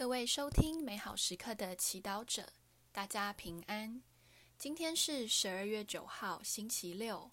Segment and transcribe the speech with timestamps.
[0.00, 2.54] 各位收听美好时刻的祈祷者，
[2.90, 4.00] 大家平安。
[4.56, 7.30] 今天是十二月九号，星期六。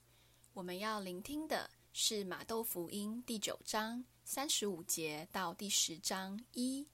[0.51, 6.85] 我们要聆听的是马窦福音第九章三十五节到第十章一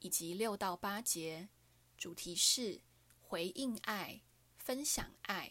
[0.00, 1.48] 以及六到八节，
[1.96, 2.82] 主题是
[3.18, 4.20] 回应爱，
[4.58, 5.50] 分享爱。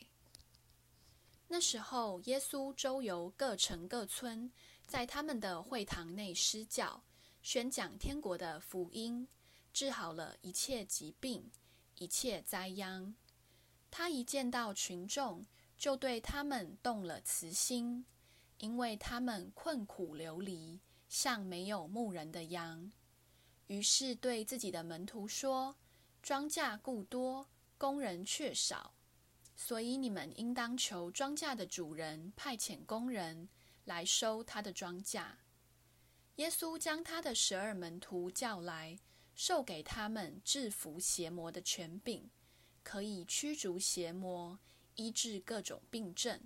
[1.47, 4.51] 那时候，耶稣周游各城各村，
[4.85, 7.03] 在他们的会堂内施教，
[7.41, 9.27] 宣讲天国的福音。
[9.73, 11.51] 治好了一切疾病、
[11.97, 13.15] 一切灾殃。
[13.89, 15.45] 他一见到群众，
[15.77, 18.05] 就对他们动了慈心，
[18.59, 20.79] 因为他们困苦流离，
[21.09, 22.91] 像没有牧人的羊。
[23.67, 25.75] 于是对自己的门徒说
[26.21, 28.93] ：“庄稼故多，工人却少，
[29.55, 33.47] 所以你们应当求庄稼的主人派遣工人
[33.85, 35.25] 来收他的庄稼。”
[36.35, 38.99] 耶稣将他的十二门徒叫来。
[39.35, 42.29] 授给他们制服邪魔的权柄，
[42.83, 44.59] 可以驱逐邪魔，
[44.95, 46.39] 医治各种病症、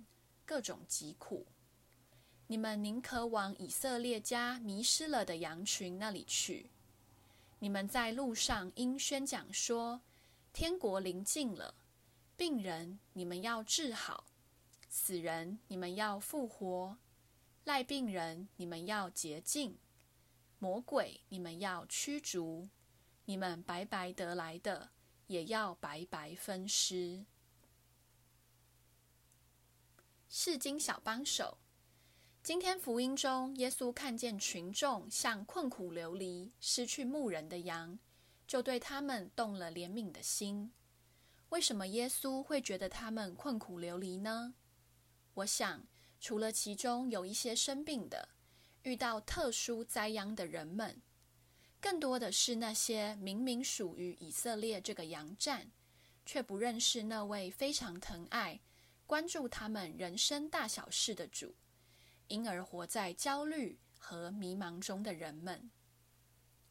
[0.44, 1.46] 各种疾苦。
[2.46, 6.70] 你们宁可往以色列家迷失了的羊群那里去。
[7.58, 10.00] 你们在路上应宣讲说：
[10.52, 11.74] 天国临近了。
[12.36, 14.26] 病人你们要治好，
[14.88, 16.98] 死人你们要复活，
[17.64, 19.76] 赖病人你们要洁净，
[20.58, 22.68] 魔鬼你们要驱逐。
[23.24, 24.90] 你们白白得来的，
[25.26, 27.26] 也要白白分尸。
[30.28, 31.58] 世经小帮手，
[32.42, 37.98] 今天福音中，耶稣看见群众像困苦流离、失去牧人的羊，
[38.46, 40.72] 就对他们动了怜悯的心。
[41.48, 44.54] 为什么耶稣会觉得他们困苦流离呢？
[45.34, 45.86] 我想，
[46.20, 48.28] 除了其中有一些生病的、
[48.86, 51.02] 遇到特殊灾殃的人们。
[51.80, 55.72] 更多的是那些明明属于以色列这个羊站，
[56.24, 58.60] 却不认识那位非常疼爱、
[59.04, 61.56] 关注他们人生大小事的主，
[62.28, 65.68] 因而活在焦虑和迷茫中的人们。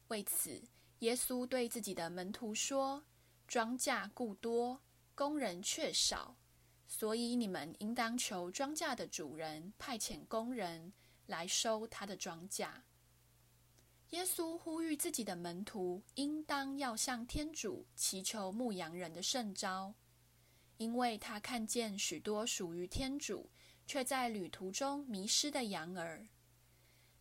[0.08, 0.62] 为此，
[1.00, 3.04] 耶稣对自己的门徒说
[3.46, 4.80] ：“庄稼固多，
[5.14, 6.34] 工人却少，
[6.88, 10.94] 所以你们应当求庄稼的主人派遣工人
[11.26, 12.70] 来收他的庄稼。”
[14.10, 19.94] 耶稣呼吁自己的门徒，应当要向天主祈求牧羊人的圣召，
[20.76, 23.50] 因为他看见许多属于天主
[23.84, 26.28] 却在旅途中迷失的羊儿。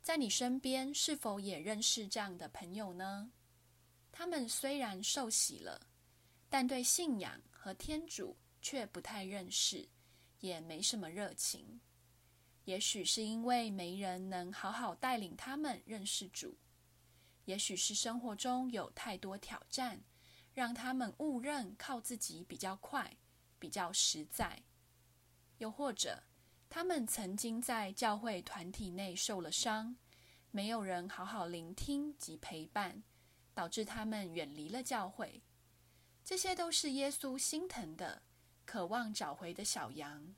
[0.03, 3.31] 在你身边，是否也认识这样的朋友呢？
[4.11, 5.87] 他们虽然受洗了，
[6.47, 9.89] 但对信仰和天主却不太认识，
[10.39, 11.81] 也没什么热情。
[12.65, 16.57] 也许是因为没人能好好带领他们认识主。
[17.45, 20.03] 也许是生活中有太多挑战，
[20.53, 23.17] 让他们误认靠自己比较快、
[23.59, 24.63] 比较实在；
[25.59, 26.23] 又或者，
[26.67, 29.95] 他们曾经在教会团体内受了伤，
[30.49, 33.03] 没有人好好聆听及陪伴，
[33.53, 35.43] 导致他们远离了教会。
[36.23, 38.23] 这些都是耶稣心疼的、
[38.65, 40.33] 渴望找回的小羊。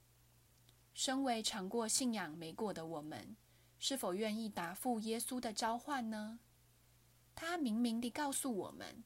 [0.98, 3.38] 身为尝过信仰没果的我们，
[3.78, 6.40] 是否愿意答复耶稣的召唤呢？
[7.36, 9.04] 他明明地告诉我们，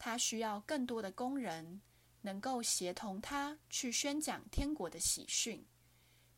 [0.00, 1.80] 他需要更多的工人，
[2.22, 5.64] 能够协同他去宣讲天国的喜讯，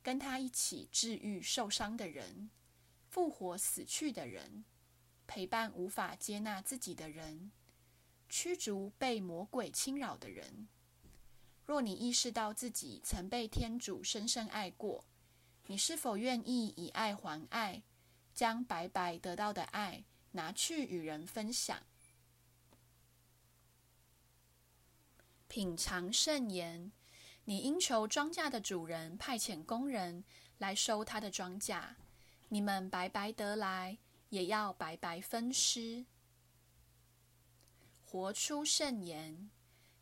[0.02, 2.50] 跟他一起治愈受伤的人，
[3.08, 4.66] 复活死去的人，
[5.26, 7.50] 陪伴无法接纳自己的人，
[8.28, 10.68] 驱逐被魔鬼侵扰的人。
[11.70, 15.04] 若你意识到自己曾被天主深深爱过，
[15.66, 17.84] 你是否愿意以爱还爱，
[18.34, 21.80] 将白白得到的爱，拿去与人分享，
[25.46, 26.90] 品尝圣言。
[27.44, 30.24] 你应求庄稼的主人派遣工人
[30.58, 31.94] 来收他的庄稼。
[32.48, 33.96] 你们白白得来，
[34.30, 36.04] 也要白白分施。
[38.04, 39.52] 活出圣言。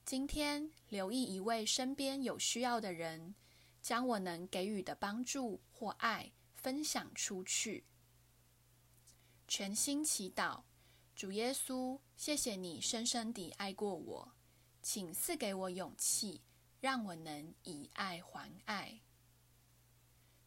[0.08, 3.34] 今天留意一位身边有需要的人，
[3.82, 7.84] 将我能给予的帮助或爱分享出去。
[9.46, 10.62] 全心祈祷，
[11.14, 14.32] 主耶稣，谢谢你深深地爱过我，
[14.81, 16.40] 请赐给我勇气，
[16.81, 19.00] 让我能以爱还爱。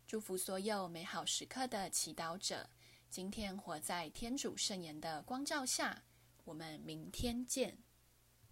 [0.08, 2.68] 祝福所有美好时刻的祈祷者，
[3.12, 6.02] 今天活在天主圣言的光照下。
[6.46, 7.78] 我们明天见。